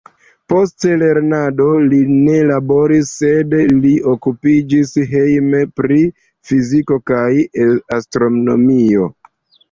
[0.51, 3.51] Post lernado li ne laboris, sed
[3.83, 5.99] li okupiĝis hejme pri
[6.51, 7.29] fiziko kaj
[7.99, 9.07] astronomio.